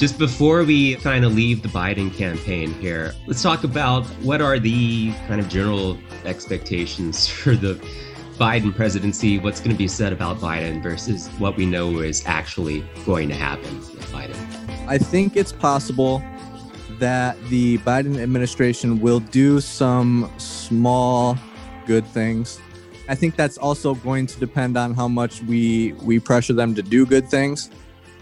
[0.00, 4.58] Just before we kind of leave the Biden campaign here, let's talk about what are
[4.58, 7.74] the kind of general expectations for the
[8.38, 12.82] Biden presidency, what's going to be said about Biden versus what we know is actually
[13.04, 14.88] going to happen with Biden.
[14.88, 16.22] I think it's possible
[16.98, 21.36] that the Biden administration will do some small
[21.84, 22.58] good things.
[23.06, 26.82] I think that's also going to depend on how much we we pressure them to
[26.82, 27.68] do good things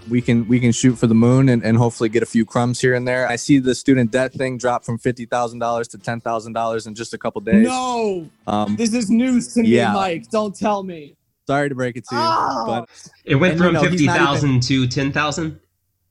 [0.08, 2.80] we can we can shoot for the moon and, and hopefully get a few crumbs
[2.80, 3.28] here and there.
[3.28, 6.86] I see the student debt thing drop from fifty thousand dollars to ten thousand dollars
[6.86, 7.66] in just a couple days.
[7.66, 9.88] No, um, this is news to yeah.
[9.88, 10.30] me, Mike.
[10.30, 11.16] Don't tell me.
[11.46, 12.64] Sorry to break it to you, oh.
[12.66, 15.60] but it went and, from you know, fifty thousand to ten thousand.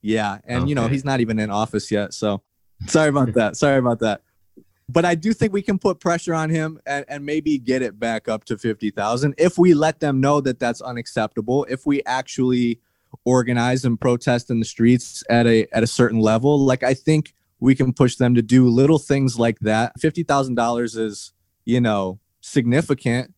[0.01, 0.69] Yeah, and okay.
[0.69, 2.41] you know he's not even in office yet, so
[2.87, 3.55] sorry about that.
[3.57, 4.21] Sorry about that.
[4.89, 7.99] But I do think we can put pressure on him and, and maybe get it
[7.99, 11.65] back up to fifty thousand if we let them know that that's unacceptable.
[11.69, 12.79] If we actually
[13.25, 16.59] organize and protest in the streets at a at a certain level.
[16.59, 19.93] Like i think we can push them to do little things like that.
[19.99, 21.33] $50000 is
[21.65, 23.33] you know significant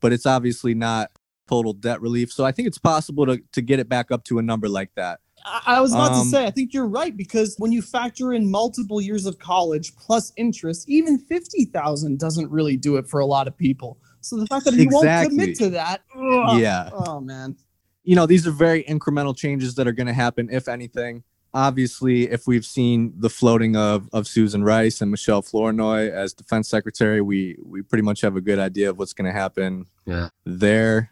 [0.00, 1.10] but it's obviously not
[1.48, 2.32] total debt relief.
[2.32, 4.90] So i think it's possible to, to get it back up to a number like
[4.96, 5.20] that.
[5.44, 8.50] I was about um, to say, I think you're right because when you factor in
[8.50, 13.26] multiple years of college plus interest, even fifty thousand doesn't really do it for a
[13.26, 13.98] lot of people.
[14.20, 15.08] So the fact that he exactly.
[15.08, 17.56] won't commit to that, ugh, yeah, oh man,
[18.04, 21.24] you know, these are very incremental changes that are going to happen, if anything.
[21.54, 26.68] Obviously, if we've seen the floating of, of Susan Rice and Michelle Flournoy as defense
[26.68, 30.30] secretary, we we pretty much have a good idea of what's going to happen yeah.
[30.46, 31.10] there.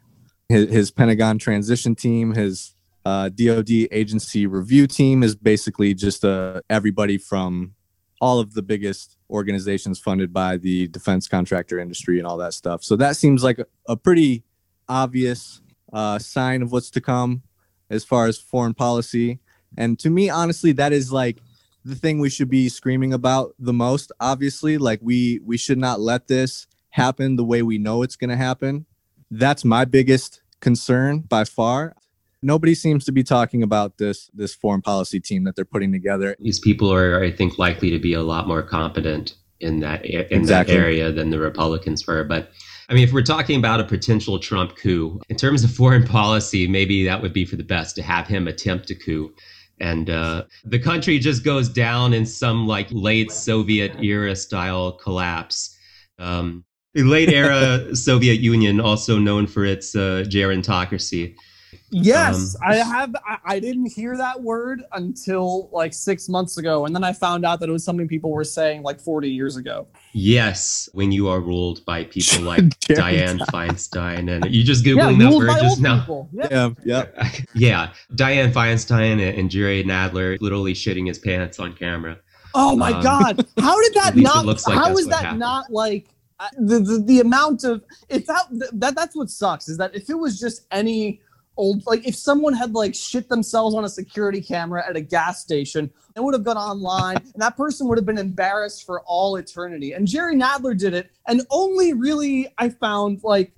[0.48, 2.74] His, his Pentagon transition team, his
[3.04, 7.74] uh, DoD agency review team is basically just uh, everybody from
[8.20, 12.82] all of the biggest organizations funded by the defense contractor industry and all that stuff.
[12.82, 14.42] So that seems like a, a pretty
[14.88, 15.60] obvious
[15.92, 17.42] uh, sign of what's to come
[17.88, 19.40] as far as foreign policy.
[19.76, 21.38] And to me, honestly, that is like
[21.84, 24.12] the thing we should be screaming about the most.
[24.20, 28.30] Obviously, like we we should not let this happen the way we know it's going
[28.30, 28.86] to happen.
[29.30, 31.94] That's my biggest concern by far.
[32.42, 36.36] Nobody seems to be talking about this this foreign policy team that they're putting together.
[36.40, 40.40] These people are, I think, likely to be a lot more competent in that in
[40.40, 40.74] exactly.
[40.74, 42.24] that area than the Republicans were.
[42.24, 42.50] But
[42.90, 46.66] I mean, if we're talking about a potential Trump coup, in terms of foreign policy,
[46.66, 49.32] maybe that would be for the best to have him attempt a coup.
[49.78, 55.78] And uh, the country just goes down in some like late Soviet era style collapse.
[56.18, 61.36] Um, the late era Soviet Union, also known for its uh, gerontocracy.
[61.90, 63.14] Yes, um, I have.
[63.26, 67.44] I, I, didn't hear that word until like six months ago, and then I found
[67.44, 69.88] out that it was something people were saying like 40 years ago.
[70.12, 75.30] Yes, when you are ruled by people like Dianne Feinstein, and you just googling yeah,
[75.30, 76.28] that word just now.
[76.32, 77.30] Yeah, yeah, yeah.
[77.54, 77.92] yeah.
[78.14, 82.18] Dianne Feinstein and Jerry Nadler literally shitting his pants on camera.
[82.54, 83.46] Oh my um, god!
[83.58, 84.46] How did that not?
[84.46, 85.40] Like how is that happened.
[85.40, 86.06] not like?
[86.58, 90.14] The, the the amount of if that that that's what sucks is that if it
[90.14, 91.20] was just any
[91.60, 95.42] old like if someone had like shit themselves on a security camera at a gas
[95.42, 99.36] station it would have gone online and that person would have been embarrassed for all
[99.36, 99.92] eternity.
[99.92, 103.52] And jerry nadler did it and only really i found like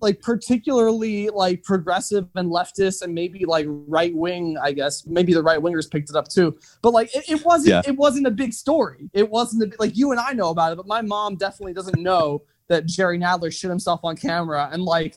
[0.00, 5.06] like particularly like progressive and leftist and maybe like right wing i guess.
[5.06, 6.58] Maybe the right wingers picked it up too.
[6.82, 7.82] But like it, it wasn't yeah.
[7.86, 9.08] it wasn't a big story.
[9.14, 12.00] It wasn't a, like you and i know about it but my mom definitely doesn't
[12.00, 15.16] know that jerry nadler shit himself on camera and like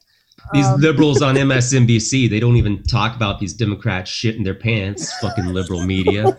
[0.53, 4.55] these um, liberals on MSNBC, they don't even talk about these Democrats shit in their
[4.55, 5.11] pants.
[5.19, 6.37] Fucking liberal media.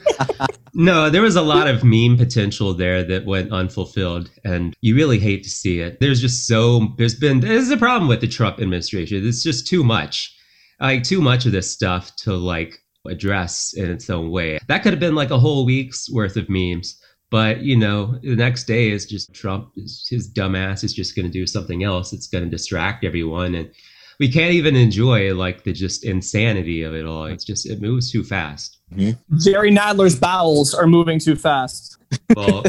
[0.75, 5.19] no, there was a lot of meme potential there that went unfulfilled, and you really
[5.19, 6.01] hate to see it.
[6.01, 9.27] There's just so there's been there's a problem with the Trump administration.
[9.27, 10.35] It's just too much,
[10.81, 14.59] like too much of this stuff to like address in its own way.
[14.69, 17.01] That could have been like a whole week's worth of memes.
[17.31, 19.73] But you know, the next day is just Trump.
[19.77, 22.13] His dumbass is just going to do something else.
[22.13, 23.71] It's going to distract everyone, and
[24.19, 27.27] we can't even enjoy like the just insanity of it all.
[27.27, 28.79] It's just it moves too fast.
[28.95, 29.39] Mm-hmm.
[29.39, 31.99] Jerry Nadler's bowels are moving too fast.
[32.35, 32.65] Well,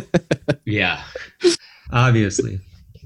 [0.66, 1.04] yeah,
[1.92, 2.60] obviously.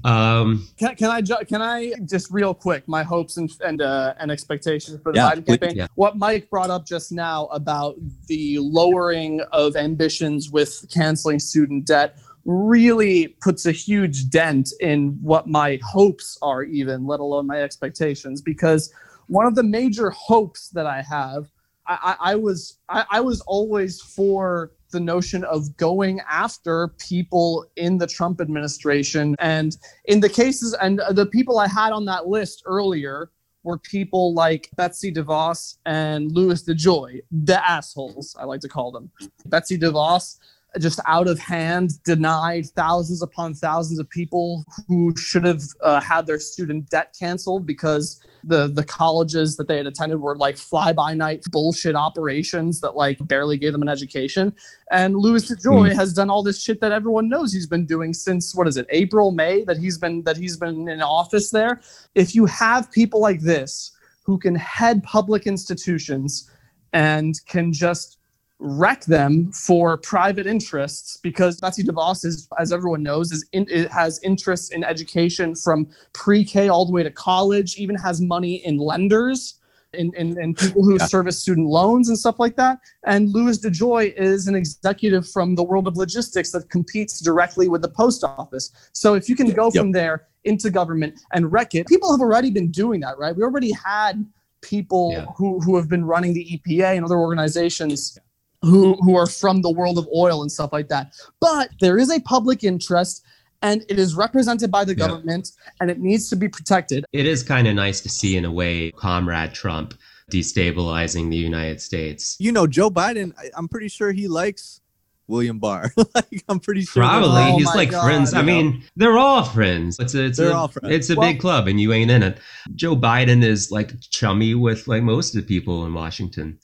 [0.04, 4.14] Um, can, can I ju- can I just real quick my hopes and and uh,
[4.18, 5.76] and expectations for the yeah, Biden campaign?
[5.76, 5.86] Yeah.
[5.94, 7.96] What Mike brought up just now about
[8.26, 15.46] the lowering of ambitions with canceling student debt really puts a huge dent in what
[15.46, 18.42] my hopes are, even let alone my expectations.
[18.42, 18.92] Because
[19.28, 21.50] one of the major hopes that I have,
[21.86, 27.66] I, I, I was I, I was always for the notion of going after people
[27.76, 29.36] in the Trump administration.
[29.38, 29.76] And
[30.06, 33.30] in the cases, and the people I had on that list earlier
[33.64, 39.10] were people like Betsy DeVos and Louis DeJoy, the assholes, I like to call them.
[39.46, 40.38] Betsy DeVos
[40.78, 46.26] just out of hand denied thousands upon thousands of people who should have uh, had
[46.26, 50.92] their student debt canceled because the the colleges that they had attended were like fly
[50.92, 54.54] by night bullshit operations that like barely gave them an education
[54.90, 55.94] and Louis DeJoy mm.
[55.94, 58.86] has done all this shit that everyone knows he's been doing since what is it
[58.90, 61.80] April May that he's been that he's been in office there
[62.14, 63.92] if you have people like this
[64.24, 66.50] who can head public institutions
[66.92, 68.18] and can just
[68.64, 73.90] wreck them for private interests because Betsy DeVos is, as everyone knows, is in, it
[73.90, 78.78] has interests in education from pre-K all the way to college, even has money in
[78.78, 79.60] lenders
[79.92, 81.04] and, and, and people who yeah.
[81.04, 82.78] service student loans and stuff like that.
[83.04, 87.82] And Louis DeJoy is an executive from the world of logistics that competes directly with
[87.82, 88.70] the post office.
[88.92, 89.82] So if you can go yep.
[89.82, 93.36] from there into government and wreck it, people have already been doing that, right?
[93.36, 94.26] We already had
[94.62, 95.26] people yeah.
[95.36, 98.18] who, who have been running the EPA and other organizations
[98.64, 101.12] who who are from the world of oil and stuff like that.
[101.40, 103.24] But there is a public interest
[103.62, 105.72] and it is represented by the government yeah.
[105.80, 107.04] and it needs to be protected.
[107.12, 109.94] It is kind of nice to see in a way comrade Trump
[110.30, 112.36] destabilizing the United States.
[112.38, 114.80] You know, Joe Biden, I, am pretty sure he likes
[115.26, 115.92] William Barr.
[116.14, 117.02] like I'm pretty sure.
[117.02, 118.34] Probably oh he's like God, friends.
[118.34, 118.46] I know.
[118.46, 119.98] mean, they're all friends.
[119.98, 120.94] It's a, it's they're a, all friends.
[120.94, 122.38] It's a well, big club, and you ain't in it.
[122.74, 126.58] Joe Biden is like chummy with like most of the people in Washington,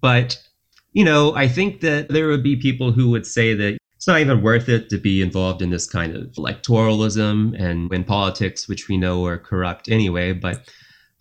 [0.00, 0.40] but
[0.92, 4.20] you know, I think that there would be people who would say that it's not
[4.20, 8.88] even worth it to be involved in this kind of electoralism and in politics, which
[8.88, 10.32] we know are corrupt anyway.
[10.32, 10.70] But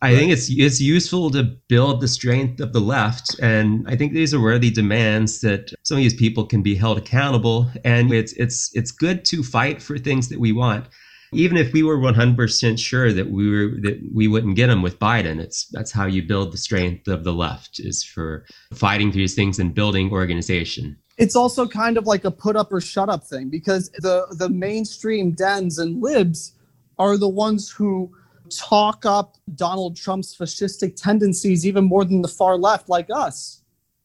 [0.02, 0.18] I right.
[0.20, 4.32] think it's it's useful to build the strength of the left, and I think these
[4.32, 7.68] are worthy demands that some of these people can be held accountable.
[7.84, 10.86] And it's it's it's good to fight for things that we want
[11.34, 15.00] even if we were 100% sure that we were that we wouldn't get them with
[15.00, 19.36] Biden it's that's how you build the strength of the left is for fighting these
[19.36, 20.98] things and building organization.
[21.18, 24.50] It's also kind of like a put up or shut up thing because the the
[24.50, 26.54] mainstream Dems and libs
[27.00, 28.12] are the ones who
[28.50, 33.62] talk up Donald Trump's fascistic tendencies even more than the far left like us.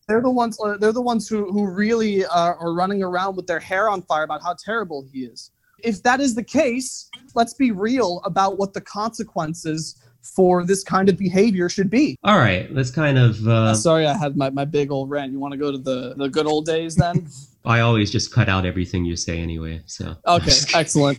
[0.08, 3.46] They're the ones uh, they're the ones who, who really are, are running around with
[3.46, 5.50] their hair on fire about how terrible he is
[5.82, 11.08] if that is the case, let's be real about what the consequences for this kind
[11.08, 12.16] of behavior should be.
[12.22, 13.46] All right, let's kind of.
[13.46, 15.32] Uh, uh, sorry, I had my, my big old rant.
[15.32, 17.28] You want to go to the, the good old days then?
[17.64, 19.82] I always just cut out everything you say anyway.
[19.86, 20.16] So.
[20.26, 21.18] Okay, excellent.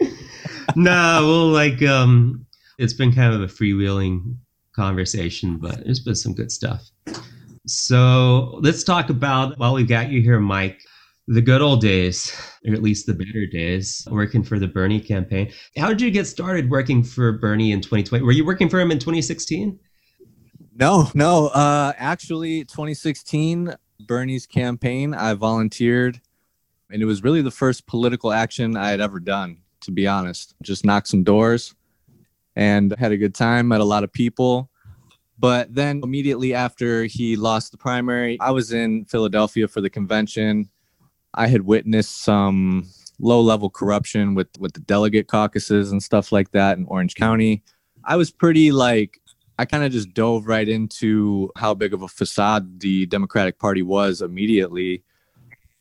[0.76, 2.46] nah, well, like, um,
[2.78, 4.36] it's been kind of a freewheeling
[4.74, 6.90] conversation, but there's been some good stuff.
[7.66, 10.80] So let's talk about, while we've got you here, Mike,
[11.30, 12.36] the good old days,
[12.66, 15.52] or at least the better days, working for the Bernie campaign.
[15.76, 18.24] How did you get started working for Bernie in 2020?
[18.24, 19.78] Were you working for him in 2016?
[20.74, 21.46] No, no.
[21.48, 26.20] Uh, actually, 2016, Bernie's campaign, I volunteered,
[26.90, 30.56] and it was really the first political action I had ever done, to be honest.
[30.64, 31.76] Just knocked some doors
[32.56, 34.68] and had a good time, met a lot of people.
[35.38, 40.68] But then immediately after he lost the primary, I was in Philadelphia for the convention
[41.34, 46.50] I had witnessed some low level corruption with with the delegate caucuses and stuff like
[46.52, 47.62] that in Orange County.
[48.04, 49.20] I was pretty like
[49.58, 53.82] I kind of just dove right into how big of a facade the Democratic Party
[53.82, 55.04] was immediately.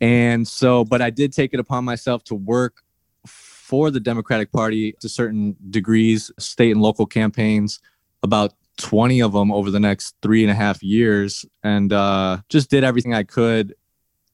[0.02, 2.84] And so, but I did take it upon myself to work
[3.26, 7.80] for the Democratic Party to certain degrees, state and local campaigns,
[8.22, 12.70] about 20 of them over the next three and a half years, and uh, just
[12.70, 13.76] did everything I could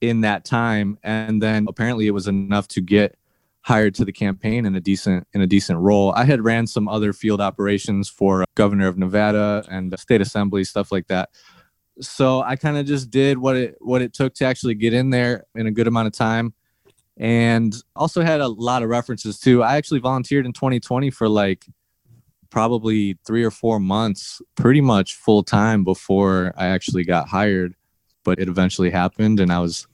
[0.02, 3.18] in that time and then apparently it was enough to get
[3.66, 6.14] hired to the campaign in a decent in a decent role.
[6.16, 10.64] I had ran some other field operations for uh, governor of Nevada and state assembly
[10.64, 11.30] stuff like that.
[12.00, 15.10] So I kind of just did what it what it took to actually get in
[15.10, 16.54] there in a good amount of time
[17.18, 19.64] and also had a lot of references too.
[19.64, 21.66] I actually volunteered in 2020 for like
[22.52, 27.74] probably 3 or 4 months pretty much full time before I actually got hired,
[28.26, 29.88] but it eventually happened and I was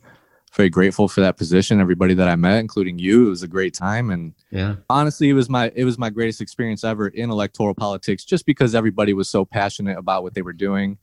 [0.53, 1.79] very grateful for that position.
[1.79, 4.09] Everybody that I met, including you, it was a great time.
[4.09, 8.25] And yeah, honestly, it was my it was my greatest experience ever in electoral politics,
[8.25, 10.97] just because everybody was so passionate about what they were doing,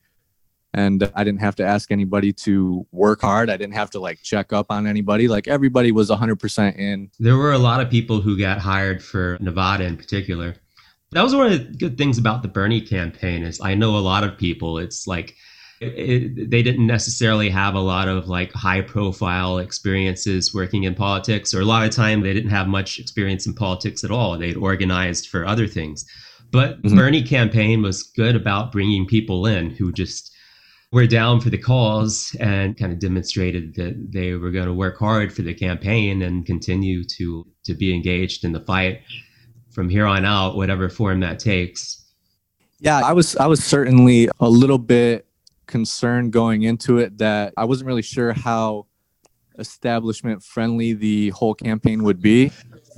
[0.75, 3.49] and I didn't have to ask anybody to work hard.
[3.49, 5.29] I didn't have to like check up on anybody.
[5.29, 7.11] Like everybody was 100% in.
[7.19, 10.57] There were a lot of people who got hired for Nevada in particular.
[11.13, 13.99] That was one of the good things about the Bernie campaign is I know a
[13.99, 14.77] lot of people.
[14.77, 15.37] It's like
[15.81, 21.55] it, they didn't necessarily have a lot of like high profile experiences working in politics
[21.55, 24.57] or a lot of time they didn't have much experience in politics at all they'd
[24.57, 26.05] organized for other things
[26.51, 26.97] But mm-hmm.
[26.97, 30.35] Bernie campaign was good about bringing people in who just
[30.91, 34.99] were down for the cause and kind of demonstrated that they were going to work
[34.99, 39.03] hard for the campaign and continue to to be engaged in the fight
[39.71, 42.03] from here on out, whatever form that takes.
[42.81, 45.27] Yeah, I was I was certainly a little bit
[45.69, 48.87] concerned going into it that I wasn't really sure how
[49.59, 52.51] establishment friendly the whole campaign would be.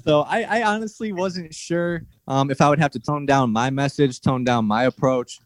[0.04, 3.68] So I, I honestly wasn't sure um, if I would have to tone down my
[3.68, 5.38] message, tone down my approach.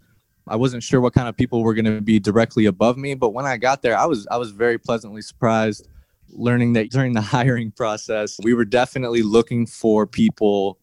[0.47, 3.31] I wasn't sure what kind of people were going to be directly above me, but
[3.31, 5.89] when I got there, I was I was very pleasantly surprised
[6.29, 10.79] learning that during the hiring process, we were definitely looking for people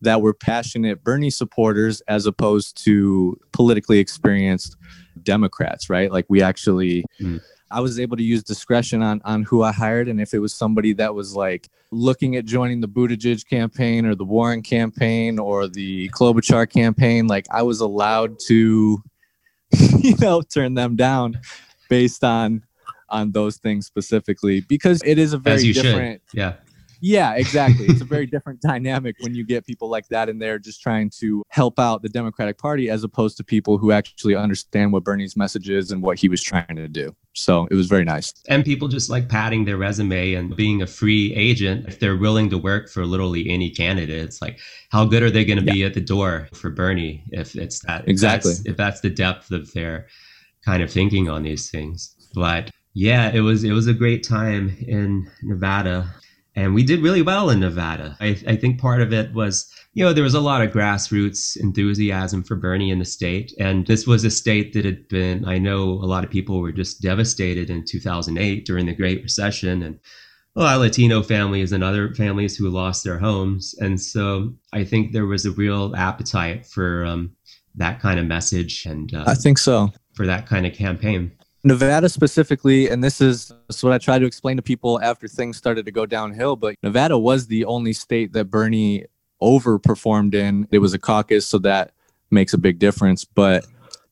[0.00, 4.76] that were passionate Bernie supporters as opposed to politically experienced
[5.22, 6.10] Democrats, right?
[6.10, 7.40] Like we actually mm.
[7.70, 10.54] I was able to use discretion on on who I hired and if it was
[10.54, 15.68] somebody that was like looking at joining the Buttigieg campaign or the Warren campaign or
[15.68, 19.02] the Klobuchar campaign, like I was allowed to
[19.98, 21.40] you know turn them down
[21.88, 22.62] based on
[23.08, 26.38] on those things specifically because it is a very different should.
[26.38, 26.54] yeah
[27.02, 27.86] yeah, exactly.
[27.86, 31.10] It's a very different dynamic when you get people like that in there just trying
[31.18, 35.36] to help out the Democratic Party as opposed to people who actually understand what Bernie's
[35.36, 37.14] message is and what he was trying to do.
[37.34, 38.32] So it was very nice.
[38.48, 42.48] And people just like padding their resume and being a free agent if they're willing
[42.50, 44.22] to work for literally any candidate.
[44.22, 45.72] It's like, how good are they going to yeah.
[45.72, 49.10] be at the door for Bernie if it's that exactly if that's, if that's the
[49.10, 50.06] depth of their
[50.64, 52.14] kind of thinking on these things.
[52.32, 56.14] But yeah, it was it was a great time in Nevada
[56.54, 58.16] and we did really well in Nevada.
[58.20, 61.56] I, I, think part of it was, you know, there was a lot of grassroots
[61.56, 63.54] enthusiasm for Bernie in the state.
[63.58, 66.72] And this was a state that had been, I know a lot of people were
[66.72, 69.82] just devastated in 2008 during the Great Recession.
[69.82, 69.98] And
[70.54, 73.74] a lot of Latino families and other families who lost their homes.
[73.78, 77.32] And so I think there was a real appetite for um,
[77.76, 78.84] that kind of message.
[78.84, 79.90] And uh, I think so.
[80.12, 81.32] For that kind of campaign.
[81.64, 85.86] Nevada specifically, and this is, what I try to explain to people after things started
[85.86, 89.06] to go downhill, but Nevada was the only state that Bernie
[89.40, 90.66] overperformed in.
[90.72, 91.92] It was a caucus, so that
[92.30, 93.24] makes a big difference.
[93.24, 93.64] But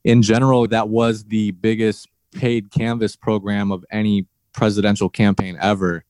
[0.04, 6.04] in general, that was the biggest paid canvas program of any presidential campaign ever.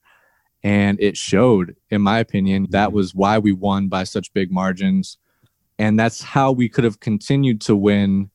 [0.62, 5.16] And it showed, in my opinion, that was why we won by such big margins.
[5.78, 8.30] And that's how we could have continued to win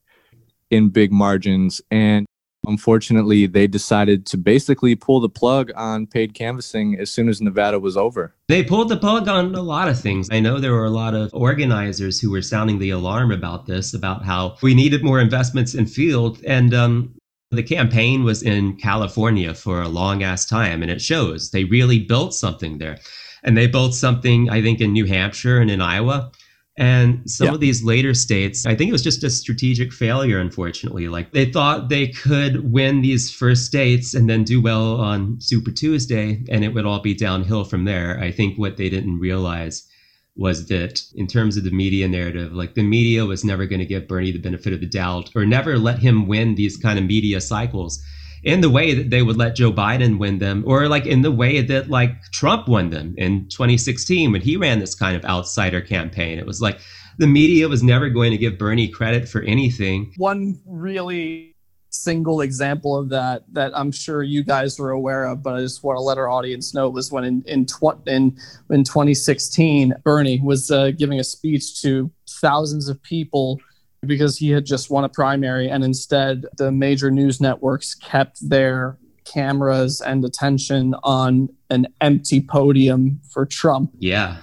[0.70, 1.80] in big margins.
[1.92, 2.26] And
[2.66, 7.78] Unfortunately, they decided to basically pull the plug on paid canvassing as soon as Nevada
[7.78, 8.34] was over.
[8.48, 10.28] They pulled the plug on a lot of things.
[10.30, 13.94] I know there were a lot of organizers who were sounding the alarm about this,
[13.94, 16.40] about how we needed more investments in field.
[16.46, 17.14] And um,
[17.50, 22.00] the campaign was in California for a long ass time, and it shows they really
[22.00, 22.98] built something there.
[23.42, 26.32] And they built something, I think, in New Hampshire and in Iowa
[26.78, 27.54] and some yeah.
[27.54, 31.08] of these later states, I think it was just a strategic failure, unfortunately.
[31.08, 35.70] Like they thought they could win these first states and then do well on Super
[35.70, 38.20] Tuesday, and it would all be downhill from there.
[38.20, 39.88] I think what they didn't realize
[40.36, 43.86] was that in terms of the media narrative, like the media was never going to
[43.86, 47.06] give Bernie the benefit of the doubt or never let him win these kind of
[47.06, 48.02] media cycles
[48.46, 51.32] in the way that they would let Joe Biden win them, or like in the
[51.32, 55.80] way that like Trump won them in 2016 when he ran this kind of outsider
[55.80, 56.38] campaign.
[56.38, 56.78] It was like
[57.18, 60.12] the media was never going to give Bernie credit for anything.
[60.16, 61.56] One really
[61.90, 65.82] single example of that that I'm sure you guys were aware of, but I just
[65.82, 68.38] want to let our audience know was when in in, tw- in,
[68.70, 73.58] in 2016, Bernie was uh, giving a speech to thousands of people
[74.06, 78.98] because he had just won a primary, and instead the major news networks kept their
[79.24, 83.90] cameras and attention on an empty podium for Trump.
[83.98, 84.38] Yeah.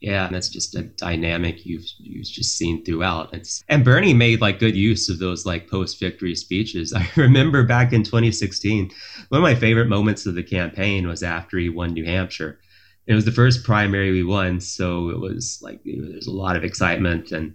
[0.00, 3.34] Yeah, and that's just a dynamic you've you've just seen throughout.
[3.34, 6.92] It's and Bernie made like good use of those like post victory speeches.
[6.96, 8.90] I remember back in 2016,
[9.28, 12.60] one of my favorite moments of the campaign was after he won New Hampshire.
[13.06, 16.64] It was the first primary we won, so it was like there's a lot of
[16.64, 17.54] excitement and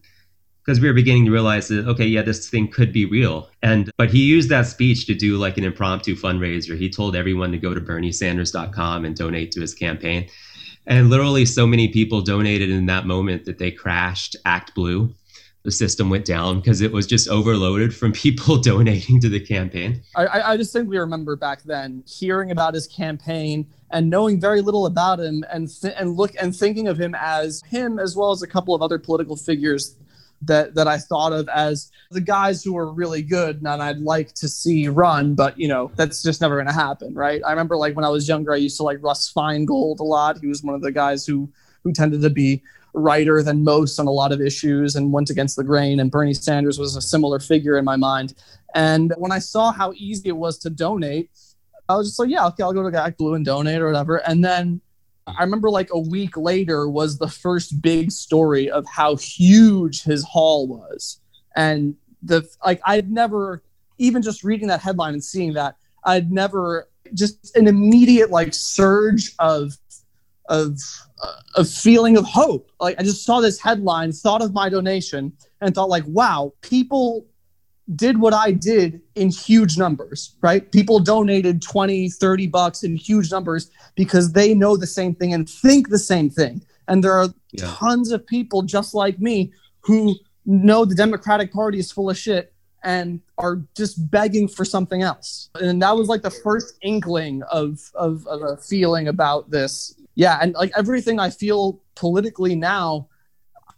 [0.65, 3.50] because we were beginning to realize that okay yeah this thing could be real.
[3.62, 6.77] And but he used that speech to do like an impromptu fundraiser.
[6.77, 10.27] He told everyone to go to berniesanders.com and donate to his campaign.
[10.88, 15.13] And literally so many people donated in that moment that they crashed ActBlue.
[15.63, 20.03] The system went down because it was just overloaded from people donating to the campaign.
[20.15, 25.19] I, I we remember back then hearing about his campaign and knowing very little about
[25.19, 28.48] him and th- and look and thinking of him as him as well as a
[28.48, 29.95] couple of other political figures
[30.42, 34.34] that that I thought of as the guys who are really good and I'd like
[34.36, 37.42] to see run, but you know that's just never going to happen, right?
[37.46, 40.39] I remember like when I was younger, I used to like Russ Feingold a lot.
[40.39, 41.50] He was one of the guys who
[41.84, 42.63] who tended to be
[42.96, 46.00] righter than most on a lot of issues and went against the grain.
[46.00, 48.34] And Bernie Sanders was a similar figure in my mind.
[48.74, 51.30] And when I saw how easy it was to donate,
[51.88, 54.18] I was just like, yeah, okay, I'll go to ActBlue and donate or whatever.
[54.18, 54.82] And then
[55.27, 60.24] I remember like a week later was the first big story of how huge his
[60.24, 61.20] haul was.
[61.55, 63.63] And the like I'd never
[63.98, 69.34] even just reading that headline and seeing that, I'd never just an immediate like surge
[69.39, 69.77] of
[70.48, 70.79] of
[71.24, 72.72] uh, a feeling of hope.
[72.79, 77.25] Like I just saw this headline, thought of my donation, and thought like, wow, people
[77.94, 80.72] did what I did in huge numbers, right?
[80.72, 85.48] People donated 20, 30 bucks in huge numbers because they know the same thing and
[85.48, 86.65] think the same thing.
[86.88, 87.68] And there are yeah.
[87.68, 89.51] tons of people just like me
[89.82, 90.15] who
[90.46, 95.50] know the Democratic Party is full of shit and are just begging for something else.
[95.56, 99.96] And that was like the first inkling of, of, of a feeling about this.
[100.15, 100.39] Yeah.
[100.42, 103.10] And like everything I feel politically now,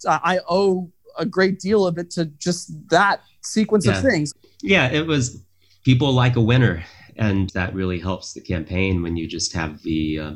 [0.08, 3.98] I owe a great deal of it to just that sequence yeah.
[3.98, 4.34] of things.
[4.62, 4.90] Yeah.
[4.90, 5.44] It was
[5.84, 6.84] people like a winner.
[7.16, 10.32] And that really helps the campaign when you just have the, uh,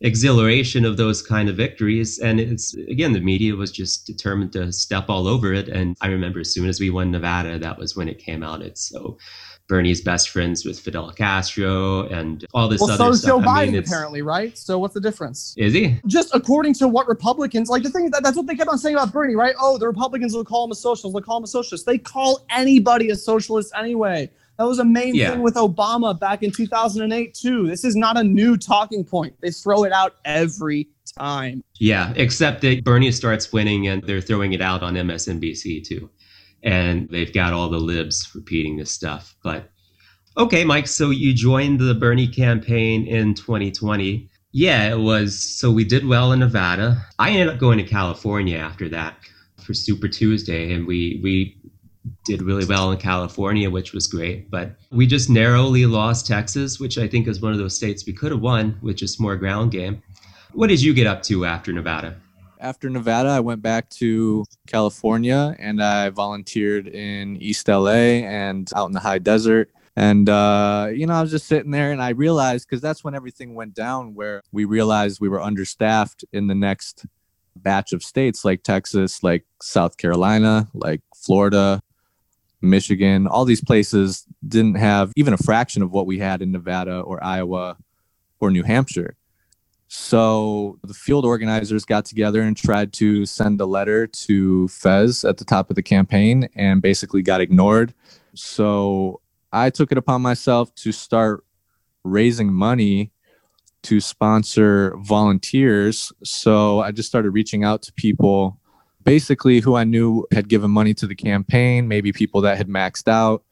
[0.00, 2.18] exhilaration of those kind of victories.
[2.18, 5.68] And it's again, the media was just determined to step all over it.
[5.68, 8.60] And I remember as soon as we won Nevada, that was when it came out.
[8.60, 9.16] It's so
[9.66, 13.28] Bernie's best friends with Fidel Castro and all this well, other so stuff.
[13.28, 14.56] Joe Biden, mean, apparently, right?
[14.58, 15.54] So what's the difference?
[15.56, 15.98] Is he?
[16.06, 18.96] Just according to what Republicans like, the thing that that's what they kept on saying
[18.96, 19.54] about Bernie, right?
[19.58, 21.14] Oh, the Republicans will call him a socialist.
[21.14, 21.86] They'll call him a socialist.
[21.86, 24.30] They call anybody a socialist anyway.
[24.58, 25.30] That was a main yeah.
[25.30, 27.66] thing with Obama back in 2008 too.
[27.66, 29.34] This is not a new talking point.
[29.40, 31.64] They throw it out every time.
[31.74, 36.08] Yeah, except that Bernie starts winning and they're throwing it out on MSNBC too.
[36.64, 39.36] And they've got all the libs repeating this stuff.
[39.42, 39.70] But
[40.36, 44.28] okay, Mike, so you joined the Bernie campaign in 2020.
[44.52, 47.04] Yeah, it was so we did well in Nevada.
[47.18, 49.16] I ended up going to California after that
[49.62, 51.56] for Super Tuesday and we we
[52.24, 54.50] did really well in California, which was great.
[54.50, 58.12] But we just narrowly lost Texas, which I think is one of those states we
[58.12, 60.02] could have won with just more ground game.
[60.52, 62.16] What did you get up to after Nevada?
[62.64, 68.86] After Nevada, I went back to California and I volunteered in East LA and out
[68.86, 69.70] in the high desert.
[69.96, 73.14] And, uh, you know, I was just sitting there and I realized because that's when
[73.14, 77.04] everything went down, where we realized we were understaffed in the next
[77.54, 81.82] batch of states like Texas, like South Carolina, like Florida,
[82.62, 87.00] Michigan, all these places didn't have even a fraction of what we had in Nevada
[87.00, 87.76] or Iowa
[88.40, 89.16] or New Hampshire.
[89.96, 95.36] So the field organizers got together and tried to send a letter to Faiz at
[95.36, 97.94] the top of the campaign and basically got ignored.
[98.34, 99.20] So
[99.52, 101.44] I took it upon myself to start
[102.02, 103.12] raising money
[103.84, 106.12] to sponsor volunteers.
[106.24, 108.58] So I just started reaching out to people
[109.04, 113.06] basically who I knew had given money to the campaign, maybe people that had maxed
[113.06, 113.44] out,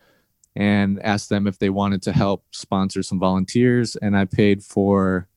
[0.56, 3.94] and asked them if they wanted to help sponsor some volunteers.
[3.94, 5.28] And I paid for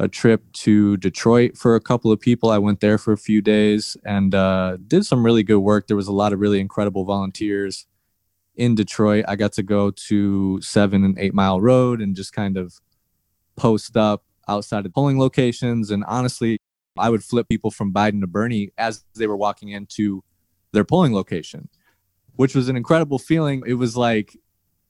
[0.00, 2.48] a trip to Detroit for a couple of people.
[2.48, 5.88] I went there for a few days and uh, did some really good work.
[5.88, 7.86] There was a lot of really incredible volunteers
[8.56, 9.26] in Detroit.
[9.28, 12.80] I got to go to seven and eight mile road and just kind of
[13.56, 15.90] post up outside of polling locations.
[15.90, 16.58] And honestly,
[16.98, 20.24] I would flip people from Biden to Bernie as they were walking into
[20.72, 21.68] their polling location,
[22.36, 23.62] which was an incredible feeling.
[23.66, 24.34] It was like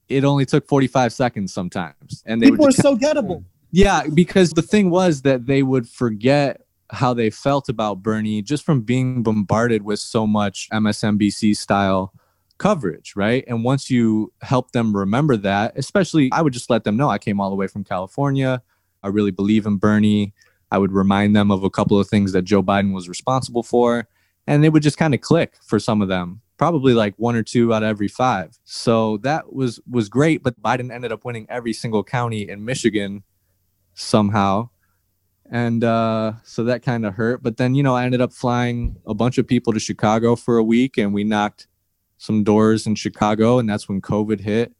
[0.09, 2.23] it only took 45 seconds sometimes.
[2.27, 3.45] And they people are so gettable.
[3.73, 8.65] Yeah, because the thing was that they would forget how they felt about Bernie just
[8.65, 12.13] from being bombarded with so much MSNBC style
[12.59, 13.45] coverage, right?
[13.47, 17.19] And once you help them remember that, especially I would just let them know I
[17.19, 18.63] came all the way from California.
[19.03, 20.35] I really believe in Bernie.
[20.71, 24.07] I would remind them of a couple of things that Joe Biden was responsible for,
[24.47, 26.43] and it would just kind of click for some of them.
[26.59, 28.59] Probably like one or two out of every five.
[28.65, 30.43] So that was was great.
[30.43, 33.25] But Biden ended up winning every single county in Michigan
[34.01, 34.69] somehow,
[35.51, 37.43] and uh, so that kind of hurt.
[37.43, 40.57] But then you know I ended up flying a bunch of people to Chicago for
[40.57, 41.67] a week, and we knocked
[42.19, 44.73] some doors in Chicago, and that's when COVID hit,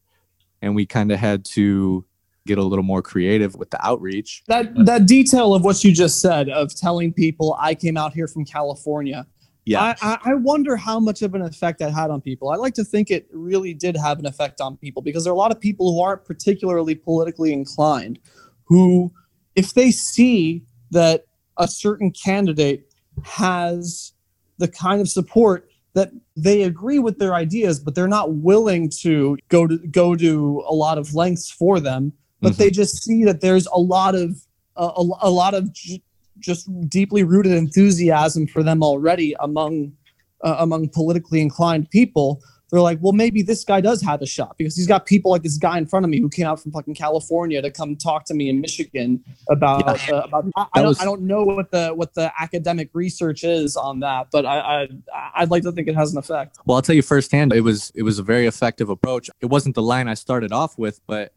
[0.63, 2.05] and we kind of had to
[2.47, 4.43] get a little more creative with the outreach.
[4.47, 8.29] That that detail of what you just said of telling people I came out here
[8.29, 9.27] from California.
[9.67, 9.95] Yeah.
[10.03, 12.49] I, I wonder how much of an effect that had on people.
[12.49, 15.37] I like to think it really did have an effect on people because there are
[15.37, 18.19] a lot of people who aren't particularly politically inclined
[18.71, 19.13] who,
[19.55, 21.27] if they see that
[21.59, 22.91] a certain candidate
[23.25, 24.13] has
[24.57, 29.37] the kind of support that they agree with their ideas, but they're not willing to
[29.49, 32.63] go to go to a lot of lengths for them but mm-hmm.
[32.63, 34.37] they just see that there's a lot of
[34.77, 35.69] a, a lot of
[36.39, 39.93] just deeply rooted enthusiasm for them already among
[40.43, 44.57] uh, among politically inclined people they're like, well, maybe this guy does have a shot
[44.57, 46.71] because he's got people like this guy in front of me who came out from
[46.73, 50.15] fucking California to come talk to me in Michigan about yeah.
[50.15, 50.47] uh, about.
[50.57, 54.01] I, I, don't was, I don't know what the what the academic research is on
[54.01, 54.89] that, but I, I
[55.35, 56.59] I'd like to think it has an effect.
[56.65, 59.31] Well, I'll tell you firsthand, it was it was a very effective approach.
[59.41, 61.33] It wasn't the line I started off with, but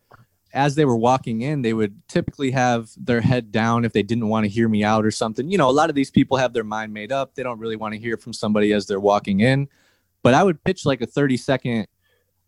[0.54, 4.28] as they were walking in, they would typically have their head down if they didn't
[4.28, 5.50] want to hear me out or something.
[5.50, 7.34] You know, a lot of these people have their mind made up.
[7.34, 9.68] They don't really want to hear from somebody as they're walking in
[10.24, 11.88] but I would pitch like a 30 second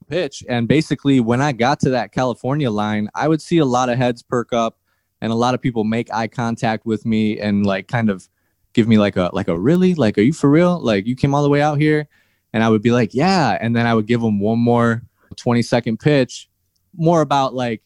[0.09, 0.43] pitch.
[0.49, 3.97] And basically, when I got to that California line, I would see a lot of
[3.97, 4.79] heads perk up
[5.21, 8.27] and a lot of people make eye contact with me and like kind of
[8.73, 9.93] give me like a like a really?
[9.93, 10.79] Like are you for real?
[10.79, 12.07] Like you came all the way out here?
[12.53, 13.57] And i would be like yeah.
[13.59, 15.03] And then i would give them one more
[15.35, 16.49] 20 second pitch
[16.97, 17.81] more about like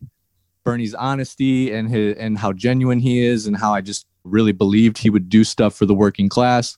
[0.63, 4.97] bernie's honesty and his and how genuine he is and how i just really believed
[4.97, 6.77] he would do stuff for the working class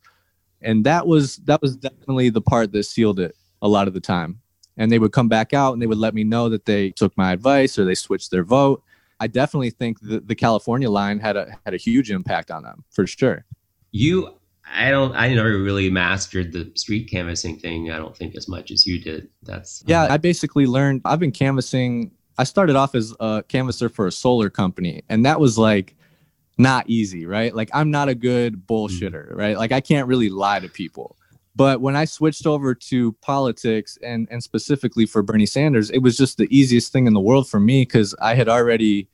[0.61, 3.99] and that was that was definitely the part that sealed it a lot of the
[3.99, 4.39] time.
[4.77, 7.15] And they would come back out and they would let me know that they took
[7.17, 8.81] my advice or they switched their vote.
[9.19, 12.83] I definitely think that the california line had a had a huge impact on them
[12.89, 13.45] for sure.
[13.91, 14.35] You
[14.73, 18.71] i don't i never really mastered the street canvassing thing i don't think as much
[18.71, 19.27] as you did.
[19.43, 24.07] That's yeah i basically learned i've been canvassing i started off as a canvasser for
[24.07, 25.03] a solar company.
[25.09, 25.95] And that was like
[26.61, 27.53] not easy, right?
[27.53, 29.39] Like I'm not a good bullshitter, mm-hmm.
[29.39, 29.57] right?
[29.57, 31.17] Like I can't really lie to people.
[31.55, 36.17] But when I switched over to politics and and specifically for Bernie Sanders, it was
[36.17, 39.07] just the easiest thing in the world for me because I had already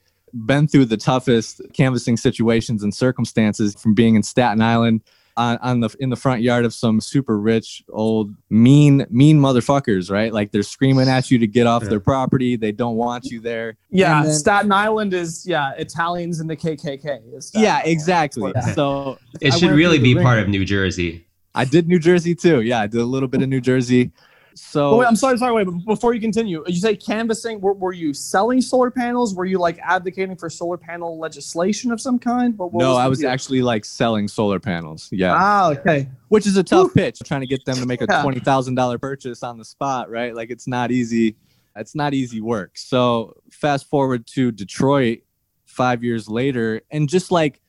[0.46, 5.02] been through the toughest canvassing situations and circumstances from being in Staten Island
[5.38, 10.12] on, on the in the front yard of some super rich old mean mean motherfuckers,
[10.12, 10.34] right?
[10.34, 11.90] Like they're screaming at you to get off yeah.
[11.90, 12.56] their property.
[12.56, 13.78] They don't want you there.
[13.90, 17.52] Yeah, then, Staten Island is yeah Italians in the KKK.
[17.54, 18.52] yeah, exactly.
[18.54, 18.74] Yeah.
[18.74, 21.26] So it should really be part of New Jersey.
[21.56, 22.62] I did New Jersey too.
[22.62, 24.12] Yeah, I did a little bit of New Jersey.
[24.58, 25.64] So wait, I'm sorry, sorry.
[25.64, 27.62] Wait, before you continue, you say canvassing.
[27.62, 29.36] Were, were, you selling solar panels?
[29.36, 32.58] Were you like advocating for solar panel legislation of some kind?
[32.58, 33.30] What, what no, was I was deal?
[33.30, 35.10] actually like selling solar panels.
[35.12, 35.36] Yeah.
[35.38, 36.10] Ah, okay.
[36.30, 38.98] Which is a tough pitch, trying to get them to make a twenty thousand dollar
[38.98, 40.36] purchase on the spot, right?
[40.36, 41.36] Like it's not easy.
[41.76, 42.78] It's not easy work.
[42.78, 45.20] So fast forward to Detroit
[45.66, 47.62] five years later, and just like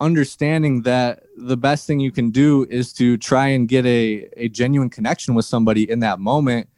[0.00, 4.48] understanding that the best thing you can do is to try and get a, a
[4.48, 6.68] genuine connection with somebody in that moment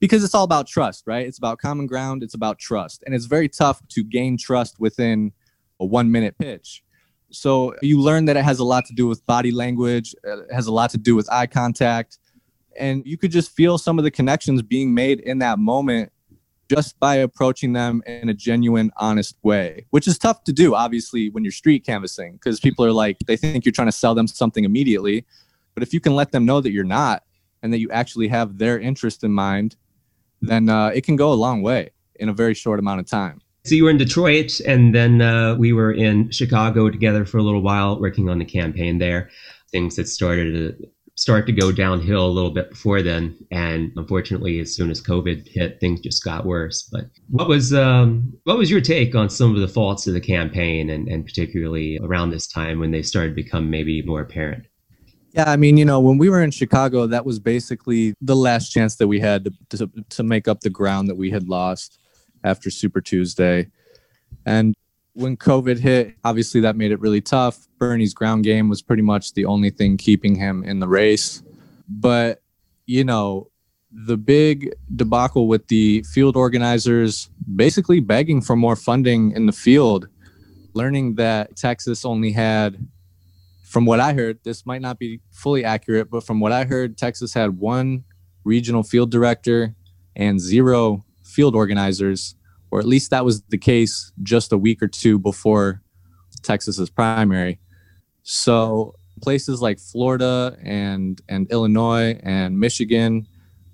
[0.00, 1.24] because it's all about trust, right?
[1.26, 3.04] It's about common ground, it's about trust.
[3.06, 5.32] And it's very tough to gain trust within
[5.78, 6.82] a one minute pitch.
[7.30, 10.66] So you learn that it has a lot to do with body language, it has
[10.66, 12.18] a lot to do with eye contact.
[12.76, 16.10] And you could just feel some of the connections being made in that moment
[16.72, 21.28] just by approaching them in a genuine, honest way, which is tough to do, obviously,
[21.28, 24.26] when you're street canvassing, because people are like, they think you're trying to sell them
[24.26, 25.26] something immediately.
[25.74, 27.24] But if you can let them know that you're not
[27.62, 29.76] and that you actually have their interest in mind,
[30.40, 33.42] then uh, it can go a long way in a very short amount of time.
[33.64, 37.42] So you were in Detroit, and then uh, we were in Chicago together for a
[37.42, 39.30] little while, working on the campaign there.
[39.70, 40.88] Things that started
[41.22, 45.46] start to go downhill a little bit before then, and unfortunately, as soon as COVID
[45.46, 46.82] hit, things just got worse.
[46.90, 50.20] But what was um, what was your take on some of the faults of the
[50.20, 54.66] campaign, and, and particularly around this time when they started to become maybe more apparent?
[55.32, 58.70] Yeah, I mean, you know, when we were in Chicago, that was basically the last
[58.70, 62.00] chance that we had to, to, to make up the ground that we had lost
[62.44, 63.68] after Super Tuesday.
[64.44, 64.74] And
[65.14, 67.68] when COVID hit, obviously that made it really tough.
[67.78, 71.42] Bernie's ground game was pretty much the only thing keeping him in the race.
[71.88, 72.42] But,
[72.86, 73.50] you know,
[73.90, 80.08] the big debacle with the field organizers basically begging for more funding in the field,
[80.72, 82.88] learning that Texas only had,
[83.64, 86.96] from what I heard, this might not be fully accurate, but from what I heard,
[86.96, 88.04] Texas had one
[88.44, 89.74] regional field director
[90.16, 92.34] and zero field organizers
[92.72, 95.82] or at least that was the case just a week or two before
[96.42, 97.60] Texas's primary.
[98.22, 103.28] So places like Florida and and Illinois and Michigan,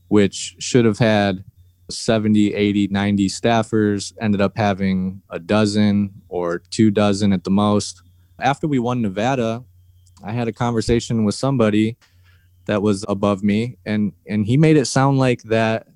[0.09, 1.45] which should have had
[1.91, 8.03] 70, 80, 90 staffers, ended up having a dozen or two dozen at the most.
[8.41, 9.65] After we won Nevada,
[10.25, 11.97] I had a conversation with somebody
[12.67, 15.87] that was above me and and he made it sound like that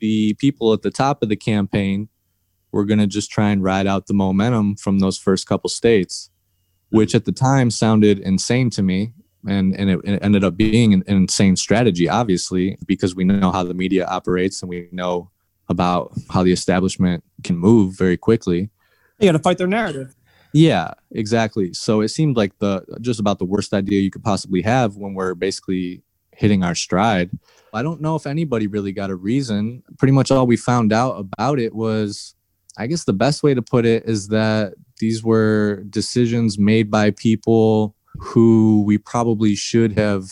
[0.00, 2.08] the people at the top of the campaign
[2.72, 6.30] we're going to just try and ride out the momentum from those first couple states,
[6.90, 9.12] which at the time sounded insane to me.
[9.46, 13.52] And, and it, it ended up being an, an insane strategy, obviously, because we know
[13.52, 15.30] how the media operates and we know
[15.68, 18.70] about how the establishment can move very quickly.
[19.18, 20.14] You got to fight their narrative.
[20.52, 21.72] Yeah, exactly.
[21.74, 25.14] So it seemed like the just about the worst idea you could possibly have when
[25.14, 26.02] we're basically
[26.32, 27.30] hitting our stride.
[27.74, 29.82] I don't know if anybody really got a reason.
[29.98, 32.34] Pretty much all we found out about it was
[32.78, 37.10] I guess the best way to put it is that these were decisions made by
[37.10, 40.30] people who we probably should have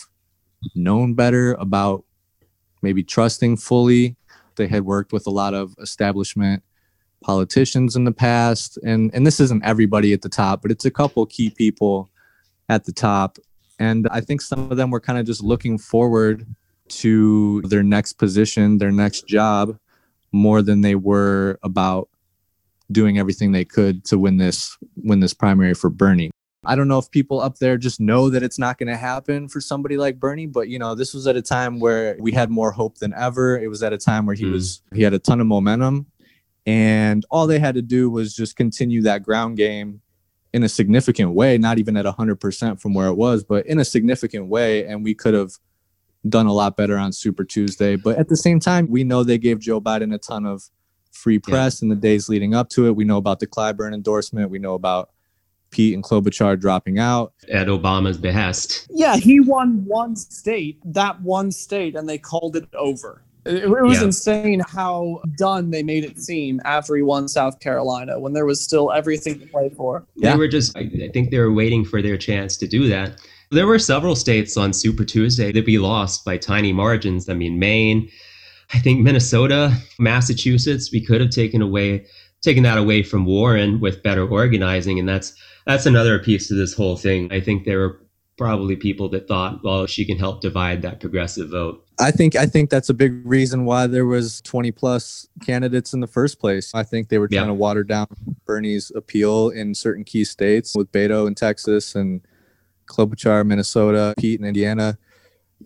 [0.73, 2.05] known better about
[2.81, 4.15] maybe trusting fully.
[4.55, 6.63] They had worked with a lot of establishment
[7.21, 10.91] politicians in the past and and this isn't everybody at the top but it's a
[10.91, 12.09] couple key people
[12.69, 13.39] at the top
[13.79, 16.45] and i think some of them were kind of just looking forward
[16.87, 19.77] to their next position their next job
[20.31, 22.07] more than they were about
[22.91, 26.31] doing everything they could to win this win this primary for bernie
[26.65, 29.47] I don't know if people up there just know that it's not going to happen
[29.47, 32.49] for somebody like Bernie, but you know, this was at a time where we had
[32.49, 33.57] more hope than ever.
[33.57, 34.51] It was at a time where he mm.
[34.51, 36.07] was he had a ton of momentum
[36.67, 40.01] and all they had to do was just continue that ground game
[40.53, 43.85] in a significant way, not even at 100% from where it was, but in a
[43.85, 44.85] significant way.
[44.85, 45.53] And we could have
[46.27, 47.95] done a lot better on Super Tuesday.
[47.95, 50.69] But at the same time, we know they gave Joe Biden a ton of
[51.17, 51.85] free press yeah.
[51.85, 52.95] in the days leading up to it.
[52.95, 54.49] We know about the Clyburn endorsement.
[54.49, 55.09] We know about
[55.71, 58.87] Pete and Klobuchar dropping out at Obama's behest.
[58.89, 63.23] Yeah, he won one state, that one state, and they called it over.
[63.45, 64.05] It, it was yeah.
[64.05, 68.63] insane how done they made it seem after he won South Carolina when there was
[68.63, 70.05] still everything to play for.
[70.15, 70.31] Yeah.
[70.31, 73.19] They were just, I think they were waiting for their chance to do that.
[73.51, 77.29] There were several states on Super Tuesday that we lost by tiny margins.
[77.29, 78.09] I mean, Maine,
[78.73, 82.05] I think Minnesota, Massachusetts, we could have taken away
[82.41, 84.99] taken that away from Warren with better organizing.
[84.99, 85.33] And that's
[85.65, 87.31] that's another piece to this whole thing.
[87.31, 88.01] I think there were
[88.37, 91.83] probably people that thought, well, she can help divide that progressive vote.
[91.99, 95.99] I think I think that's a big reason why there was 20 plus candidates in
[95.99, 96.71] the first place.
[96.73, 97.47] I think they were trying yeah.
[97.47, 98.07] to water down
[98.45, 102.21] Bernie's appeal in certain key states with Beto in Texas and
[102.85, 104.97] Klobuchar, Minnesota, Pete in Indiana.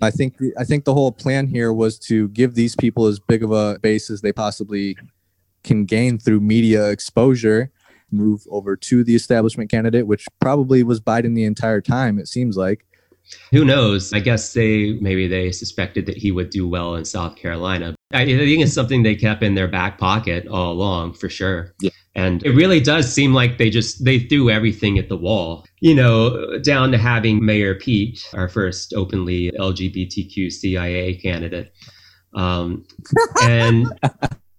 [0.01, 3.43] I think I think the whole plan here was to give these people as big
[3.43, 4.97] of a base as they possibly
[5.63, 7.71] can gain through media exposure,
[8.11, 12.19] move over to the establishment candidate, which probably was Biden the entire time.
[12.19, 12.85] It seems like
[13.51, 14.13] who knows?
[14.13, 17.95] I guess they maybe they suspected that he would do well in South Carolina.
[18.11, 21.73] I think it's something they kept in their back pocket all along for sure.
[21.81, 21.91] Yeah.
[22.15, 25.65] And it really does seem like they just they threw everything at the wall.
[25.81, 31.73] You know, down to having Mayor Pete, our first openly LGBTQ CIA candidate.
[32.33, 32.85] Um,
[33.43, 33.87] and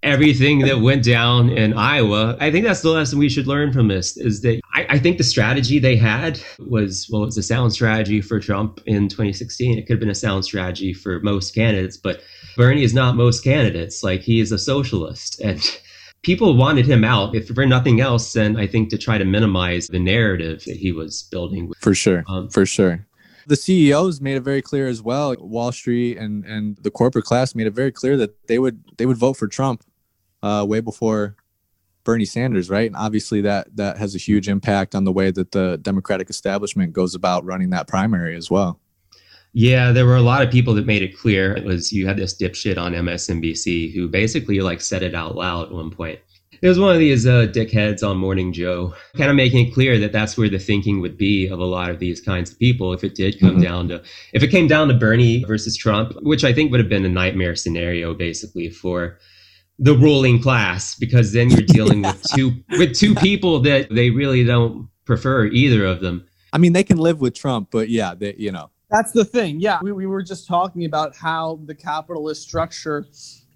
[0.02, 2.36] everything that went down in Iowa.
[2.40, 5.18] I think that's the lesson we should learn from this is that I, I, think
[5.18, 9.78] the strategy they had was, well, it's a sound strategy for Trump in 2016.
[9.78, 12.22] It could have been a sound strategy for most candidates, but
[12.56, 14.02] Bernie is not most candidates.
[14.02, 15.62] Like he is a socialist and
[16.22, 19.88] people wanted him out, if for nothing else, then I think to try to minimize
[19.88, 21.72] the narrative that he was building.
[21.80, 22.24] For sure.
[22.28, 23.06] Um, for sure.
[23.46, 25.34] The CEOs made it very clear as well.
[25.38, 29.06] Wall Street and, and the corporate class made it very clear that they would they
[29.06, 29.84] would vote for Trump
[30.44, 31.34] uh, way before
[32.04, 32.86] Bernie Sanders, right?
[32.86, 36.92] And obviously that that has a huge impact on the way that the Democratic establishment
[36.92, 38.78] goes about running that primary as well.
[39.54, 41.54] Yeah, there were a lot of people that made it clear.
[41.54, 45.66] It was you had this dipshit on MSNBC who basically like said it out loud
[45.66, 46.20] at one point.
[46.62, 49.98] It was one of these uh, dickheads on Morning Joe, kind of making it clear
[49.98, 52.92] that that's where the thinking would be of a lot of these kinds of people
[52.92, 53.62] if it did come mm-hmm.
[53.62, 56.88] down to if it came down to Bernie versus Trump, which I think would have
[56.88, 59.18] been a nightmare scenario basically for
[59.78, 64.44] the ruling class because then you're dealing with two with two people that they really
[64.44, 66.24] don't prefer either of them.
[66.52, 68.70] I mean, they can live with Trump, but yeah, they you know.
[68.92, 69.58] That's the thing.
[69.60, 73.06] Yeah, we, we were just talking about how the capitalist structure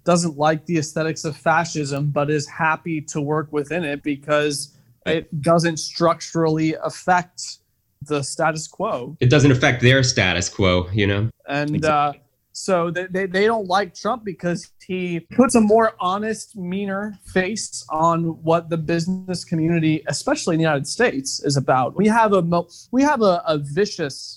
[0.03, 5.41] doesn't like the aesthetics of fascism, but is happy to work within it because it
[5.41, 7.59] doesn't structurally affect
[8.03, 9.17] the status quo.
[9.19, 11.29] It doesn't affect their status quo, you know?
[11.47, 12.19] And exactly.
[12.19, 12.23] uh,
[12.53, 17.85] so they, they, they don't like Trump because he puts a more honest, meaner face
[17.89, 21.95] on what the business community, especially in the United States, is about.
[21.95, 24.36] We have a we have a, a vicious,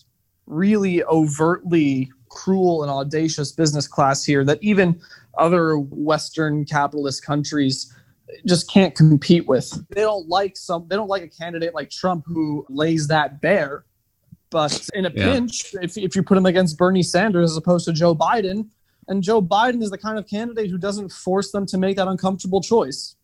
[0.51, 5.01] really overtly cruel and audacious business class here that even
[5.39, 7.93] other Western capitalist countries
[8.47, 9.73] just can't compete with.
[9.89, 13.85] They don't like some they don't like a candidate like Trump who lays that bare
[14.51, 15.33] but in a yeah.
[15.33, 18.69] pinch, if, if you put him against Bernie Sanders as opposed to Joe Biden,
[19.09, 22.09] and Joe Biden is the kind of candidate who doesn't force them to make that
[22.09, 23.17] uncomfortable choice.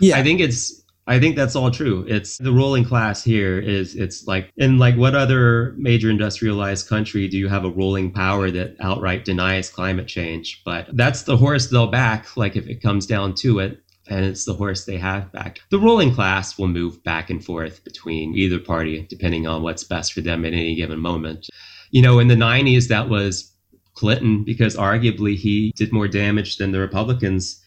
[0.00, 0.18] Yeah.
[0.18, 2.04] I think it's I think that's all true.
[2.08, 7.26] It's the ruling class here is it's like in like what other major industrialized country
[7.26, 10.62] do you have a ruling power that outright denies climate change?
[10.64, 13.80] But that's the horse they'll back like if it comes down to it.
[14.08, 15.60] and it's the horse they have back.
[15.70, 20.12] The ruling class will move back and forth between either party, depending on what's best
[20.12, 21.48] for them at any given moment.
[21.90, 23.52] You know, in the 90s, that was
[23.94, 27.61] Clinton because arguably he did more damage than the Republicans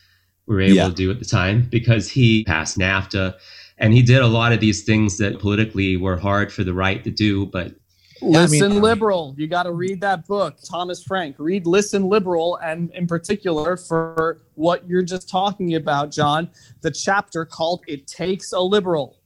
[0.48, 0.88] were able yeah.
[0.88, 3.36] to do at the time because he passed NAFTA
[3.78, 7.04] and he did a lot of these things that politically were hard for the right
[7.04, 7.74] to do, but
[8.22, 9.36] Listen I mean, Liberal.
[9.38, 11.36] You got to read that book, Thomas Frank.
[11.38, 16.50] Read Listen Liberal, and in particular for what you're just talking about, John,
[16.82, 19.18] the chapter called It Takes a Liberal.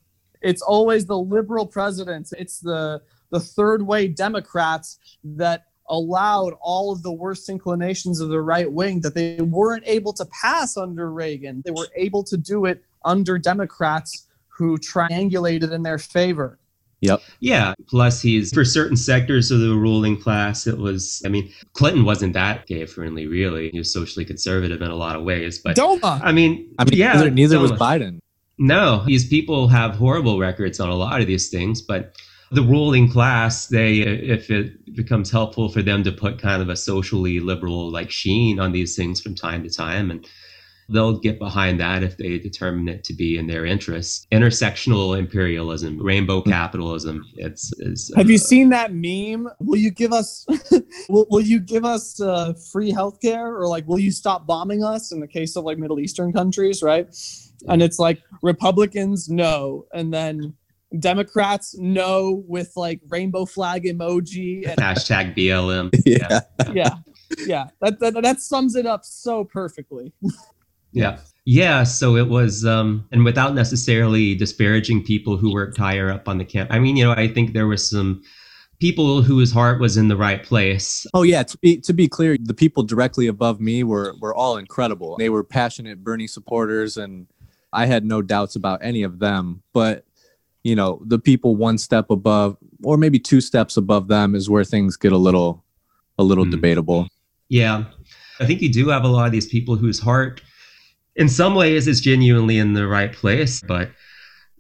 [0.42, 7.04] It's always the liberal presidents, it's the, the third way Democrats that allowed all of
[7.04, 11.62] the worst inclinations of the right wing that they weren't able to pass under Reagan.
[11.66, 16.60] They were able to do it under Democrats who triangulated in their favor.
[17.02, 17.22] Yep.
[17.40, 17.74] Yeah.
[17.88, 20.68] Plus, he's for certain sectors of the ruling class.
[20.68, 23.70] It was, I mean, Clinton wasn't that gay friendly, really.
[23.70, 25.60] He was socially conservative in a lot of ways.
[25.60, 26.20] But DOMA.
[26.22, 28.20] I mean, I mean, yeah, neither, neither was Biden.
[28.58, 32.14] No, these people have horrible records on a lot of these things, but
[32.52, 36.76] the ruling class, they, if it becomes helpful for them to put kind of a
[36.76, 40.28] socially liberal like sheen on these things from time to time and
[40.90, 44.28] they'll get behind that if they determine it to be in their interest.
[44.32, 46.50] Intersectional imperialism, rainbow hmm.
[46.50, 47.24] capitalism.
[47.36, 47.72] It's.
[47.80, 49.50] it's Have uh, you seen that meme?
[49.60, 50.46] Will you give us?
[51.10, 55.12] will, will you give us uh, free healthcare, or like, will you stop bombing us
[55.12, 57.08] in the case of like Middle Eastern countries, right?
[57.68, 60.56] And it's like Republicans no, and then
[60.98, 65.90] Democrats no with like rainbow flag emoji and hashtag BLM.
[66.06, 66.40] yeah.
[66.74, 66.96] yeah.
[67.46, 67.68] Yeah.
[67.82, 70.14] That, that that sums it up so perfectly.
[70.92, 71.20] Yeah.
[71.46, 71.84] Yeah.
[71.84, 76.46] So it was, um, and without necessarily disparaging people who worked higher up on the
[76.46, 76.72] camp.
[76.72, 78.24] I mean, you know, I think there was some
[78.80, 81.06] people whose heart was in the right place.
[81.14, 84.58] Oh yeah, to be to be clear, the people directly above me were were all
[84.58, 85.18] incredible.
[85.18, 87.28] They were passionate Bernie supporters and
[87.72, 90.06] I had no doubts about any of them, but
[90.64, 94.64] you know, the people one step above or maybe two steps above them is where
[94.64, 95.64] things get a little
[96.18, 96.52] a little mm.
[96.52, 97.08] debatable.
[97.48, 97.86] Yeah.
[98.40, 100.42] I think you do have a lot of these people whose heart
[101.16, 103.92] in some ways is genuinely in the right place, but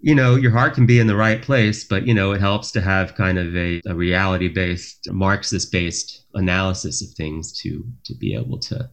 [0.01, 2.71] you know, your heart can be in the right place, but you know, it helps
[2.71, 8.15] to have kind of a, a reality based, Marxist based analysis of things to to
[8.15, 8.89] be able to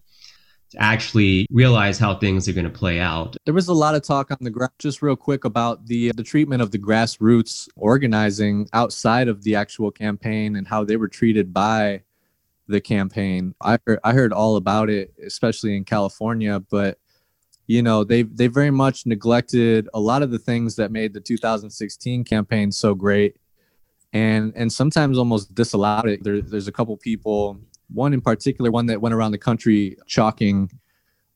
[0.78, 3.36] actually realize how things are going to play out.
[3.44, 6.22] There was a lot of talk on the ground, just real quick, about the the
[6.22, 11.52] treatment of the grassroots organizing outside of the actual campaign and how they were treated
[11.52, 12.02] by
[12.68, 13.54] the campaign.
[13.60, 16.98] I heard, I heard all about it, especially in California, but
[17.66, 21.20] you know they they very much neglected a lot of the things that made the
[21.20, 23.36] 2016 campaign so great
[24.12, 27.58] and and sometimes almost disallowed it there, there's a couple people
[27.92, 30.70] one in particular one that went around the country chalking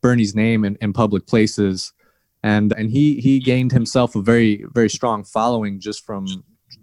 [0.01, 1.93] bernie's name in, in public places
[2.43, 6.27] and and he he gained himself a very very strong following just from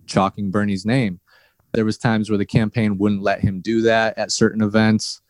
[0.05, 1.19] chalking bernie's name
[1.73, 5.21] there was times where the campaign wouldn't let him do that at certain events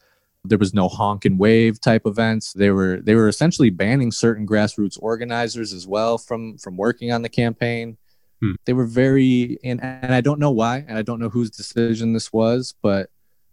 [0.49, 2.53] there was no honk and wave type events.
[2.53, 7.21] They were they were essentially banning certain grassroots organizers as well from from working on
[7.21, 7.97] the campaign.
[8.41, 8.53] Hmm.
[8.65, 12.13] They were very and and I don't know why and I don't know whose decision
[12.13, 13.09] this was, but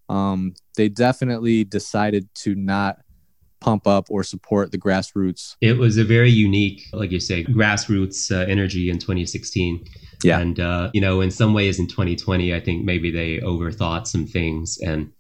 [0.09, 2.99] um, they definitely decided to not
[3.61, 5.57] pump up or support the grassroots.
[5.61, 9.85] It was a very unique, like you say, grassroots uh, energy in 2016.
[10.23, 10.39] Yeah.
[10.39, 14.27] And, uh, you know, in some ways in 2020, I think maybe they overthought some
[14.27, 15.11] things and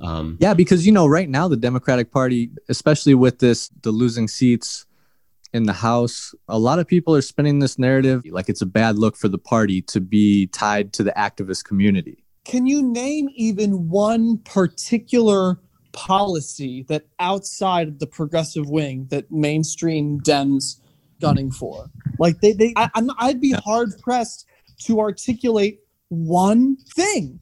[0.00, 4.28] um, yeah, because you know, right now the Democratic Party, especially with this the losing
[4.28, 4.86] seats
[5.52, 8.98] in the House, a lot of people are spinning this narrative like it's a bad
[8.98, 12.24] look for the party to be tied to the activist community.
[12.44, 15.58] Can you name even one particular
[15.92, 20.80] policy that outside of the progressive wing that mainstream Dems
[21.20, 21.90] gunning for?
[22.18, 24.46] Like they, they, I, I'd be hard pressed
[24.84, 27.38] to articulate one thing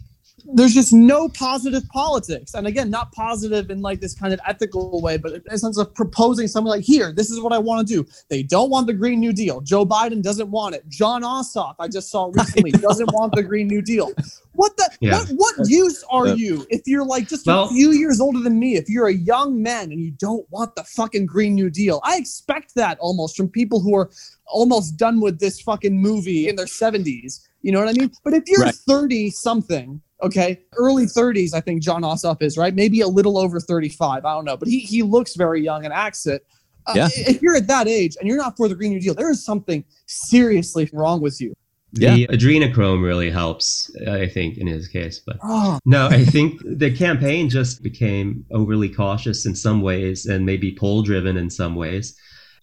[0.54, 2.54] there's just no positive politics.
[2.54, 5.78] And again, not positive in like this kind of ethical way, but in a sense
[5.78, 8.08] of proposing something like, here, this is what I want to do.
[8.28, 9.60] They don't want the Green New Deal.
[9.60, 10.88] Joe Biden doesn't want it.
[10.88, 14.10] Jon Ossoff, I just saw recently, doesn't want the Green New Deal.
[14.52, 15.18] What the yeah.
[15.18, 18.58] what what use are you if you're like just well, a few years older than
[18.58, 22.00] me, if you're a young man and you don't want the fucking Green New Deal?
[22.02, 24.10] I expect that almost from people who are
[24.46, 27.46] almost done with this fucking movie in their 70s.
[27.62, 28.10] You know what I mean?
[28.24, 29.32] But if you're 30 right.
[29.32, 32.74] something Okay, early 30s, I think Jon Ossoff is right.
[32.74, 34.24] Maybe a little over 35.
[34.24, 36.44] I don't know, but he he looks very young and acts it.
[36.86, 37.08] Uh, yeah.
[37.12, 39.44] If you're at that age and you're not for the Green New Deal, there is
[39.44, 41.54] something seriously wrong with you.
[41.92, 42.14] Yeah.
[42.14, 45.20] The adrenochrome really helps, I think, in his case.
[45.24, 45.78] But oh.
[45.84, 51.02] no, I think the campaign just became overly cautious in some ways and maybe poll
[51.02, 52.18] driven in some ways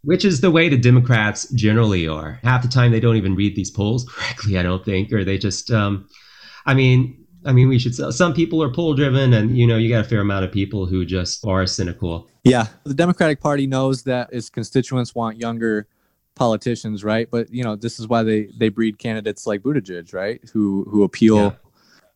[0.05, 2.39] which is the way the Democrats generally are.
[2.43, 5.37] Half the time they don't even read these polls correctly, I don't think, or they
[5.37, 6.07] just, um,
[6.65, 7.95] I mean, I mean, we should.
[7.95, 10.85] Some people are poll driven, and you know, you got a fair amount of people
[10.85, 12.27] who just are cynical.
[12.43, 15.87] Yeah, the Democratic Party knows that its constituents want younger
[16.35, 17.29] politicians, right?
[17.29, 20.41] But you know, this is why they they breed candidates like Buttigieg, right?
[20.53, 21.37] Who who appeal.
[21.37, 21.51] Yeah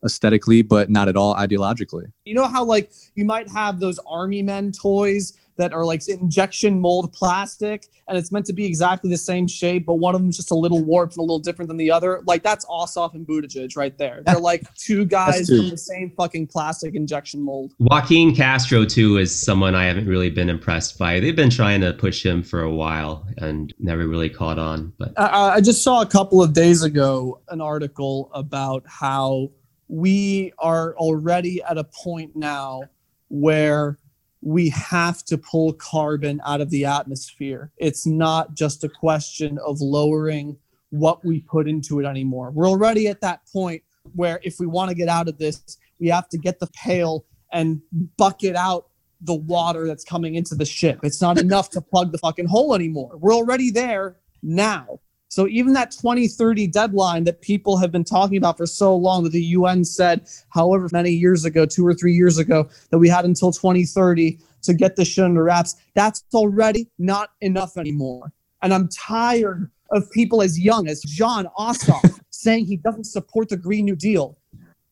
[0.03, 2.11] aesthetically, but not at all ideologically.
[2.23, 6.79] You know how like you might have those army men toys that are like injection
[6.79, 10.37] mold plastic and it's meant to be exactly the same shape, but one of them's
[10.37, 12.21] just a little warped and a little different than the other.
[12.25, 14.23] Like that's Ossoff and Buttigieg right there.
[14.25, 17.73] They're like two guys from the same fucking plastic injection mold.
[17.77, 21.19] Joaquin Castro too is someone I haven't really been impressed by.
[21.19, 24.93] They've been trying to push him for a while and never really caught on.
[24.97, 29.51] But I, I just saw a couple of days ago an article about how
[29.89, 32.83] we are already at a point now
[33.27, 33.97] where
[34.41, 37.71] we have to pull carbon out of the atmosphere.
[37.77, 40.57] It's not just a question of lowering
[40.91, 42.51] what we put into it anymore.
[42.51, 43.83] We're already at that point
[44.15, 47.25] where if we want to get out of this, we have to get the pail
[47.51, 47.81] and
[48.17, 48.87] bucket out
[49.21, 50.99] the water that's coming into the ship.
[51.03, 53.17] It's not enough to plug the fucking hole anymore.
[53.17, 54.99] We're already there now.
[55.29, 59.31] So even that 2030 deadline that people have been talking about for so long that
[59.31, 63.25] the UN said, however many years ago, two or three years ago, that we had
[63.25, 68.33] until 2030 to get this shit under wraps, that's already not enough anymore.
[68.63, 73.57] And I'm tired of people as young as Jon Ossoff saying he doesn't support the
[73.57, 74.35] Green New Deal.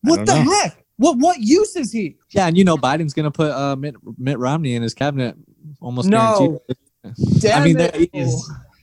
[0.02, 0.50] What the know.
[0.50, 0.84] heck?
[0.98, 2.16] What what use is he?
[2.30, 5.36] Yeah, and you know Biden's gonna put uh, Mitt, Mitt Romney in his cabinet
[5.80, 6.60] almost no.
[7.04, 7.40] guaranteed.
[7.40, 8.10] Damn I mean, it.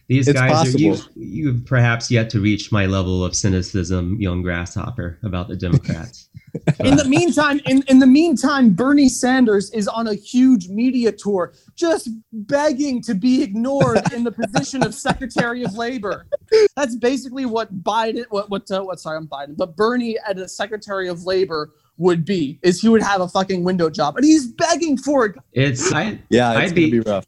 [0.08, 0.93] These it's guys possible.
[0.93, 5.56] are you you've perhaps yet to reach my level of cynicism, young grasshopper, about the
[5.56, 6.30] Democrats.
[6.80, 11.53] in the meantime, in, in the meantime, Bernie Sanders is on a huge media tour,
[11.76, 16.28] just begging to be ignored in the position of Secretary of Labor.
[16.76, 20.47] That's basically what Biden, what what uh, what sorry, I'm Biden, but Bernie as a
[20.47, 24.47] Secretary of Labor would be is he would have a fucking window job, and he's
[24.47, 25.36] begging for it.
[25.53, 27.26] It's I, yeah, it's I'd be, be rough.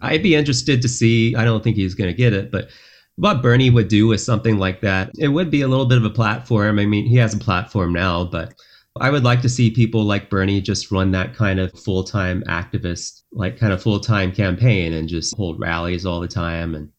[0.00, 1.34] I'd be interested to see.
[1.34, 2.70] I don't think he's going to get it, but
[3.16, 6.04] what Bernie would do with something like that, it would be a little bit of
[6.04, 6.78] a platform.
[6.78, 8.54] I mean, he has a platform now, but
[9.00, 12.42] I would like to see people like Bernie just run that kind of full time
[12.44, 16.76] activist, like kind of full time campaign and just hold rallies all the time.
[16.76, 16.92] And,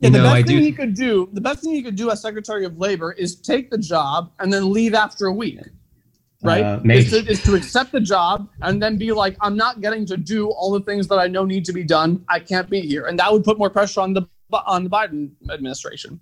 [0.00, 0.62] yeah, the know, best I thing do...
[0.62, 3.70] he could do, the best thing he could do as Secretary of Labor is take
[3.70, 5.60] the job and then leave after a week
[6.42, 6.64] right?
[6.64, 10.04] Uh, is, to, is to accept the job and then be like, I'm not getting
[10.06, 12.24] to do all the things that I know need to be done.
[12.28, 14.22] I can't be here, and that would put more pressure on the
[14.66, 16.20] on the Biden administration.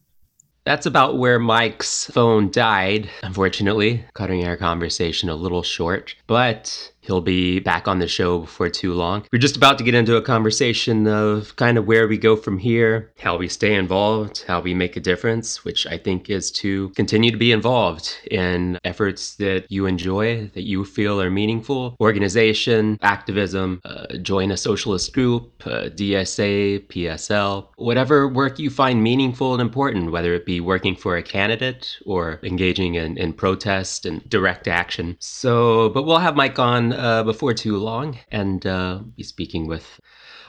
[0.65, 6.15] That's about where Mike's phone died, unfortunately, cutting our conversation a little short.
[6.27, 9.27] But He'll be back on the show before too long.
[9.33, 12.59] We're just about to get into a conversation of kind of where we go from
[12.59, 16.91] here, how we stay involved, how we make a difference, which I think is to
[16.91, 21.97] continue to be involved in efforts that you enjoy, that you feel are meaningful.
[22.01, 29.55] Organization, activism, uh, join a socialist group, uh, DSA, PSL, whatever work you find meaningful
[29.55, 34.29] and important, whether it be working for a candidate or engaging in, in protest and
[34.29, 35.17] direct action.
[35.19, 40.01] So, but we'll have Mike on uh, before too long and uh, be speaking with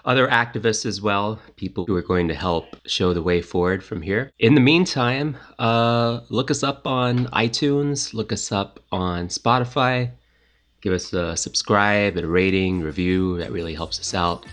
[0.05, 4.01] other activists as well, people who are going to help show the way forward from
[4.01, 4.31] here.
[4.39, 10.11] In the meantime, uh, look us up on iTunes, look us up on Spotify,
[10.81, 13.37] give us a subscribe, a rating, review.
[13.37, 14.45] That really helps us out.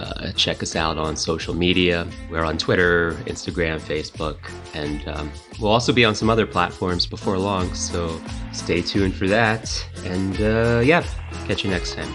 [0.00, 2.06] Uh, check us out on social media.
[2.30, 4.38] We're on Twitter, Instagram, Facebook,
[4.72, 5.30] and um,
[5.60, 7.74] we'll also be on some other platforms before long.
[7.74, 8.18] So
[8.52, 9.86] stay tuned for that.
[10.04, 11.04] And uh, yeah,
[11.46, 12.10] catch you next time.